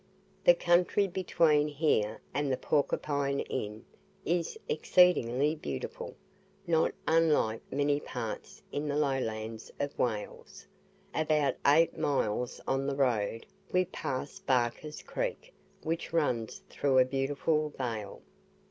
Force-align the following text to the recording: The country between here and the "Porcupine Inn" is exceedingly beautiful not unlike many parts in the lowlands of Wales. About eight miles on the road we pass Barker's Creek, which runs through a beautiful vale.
The 0.45 0.55
country 0.55 1.07
between 1.07 1.67
here 1.67 2.21
and 2.33 2.51
the 2.51 2.57
"Porcupine 2.57 3.41
Inn" 3.41 3.85
is 4.25 4.57
exceedingly 4.67 5.53
beautiful 5.53 6.15
not 6.65 6.93
unlike 7.07 7.61
many 7.71 7.99
parts 7.99 8.63
in 8.71 8.87
the 8.87 8.95
lowlands 8.97 9.71
of 9.79 9.95
Wales. 9.99 10.65
About 11.13 11.53
eight 11.67 11.95
miles 11.99 12.59
on 12.67 12.87
the 12.87 12.95
road 12.95 13.45
we 13.71 13.85
pass 13.85 14.39
Barker's 14.39 15.03
Creek, 15.03 15.53
which 15.83 16.11
runs 16.11 16.63
through 16.67 16.97
a 16.97 17.05
beautiful 17.05 17.69
vale. 17.69 18.23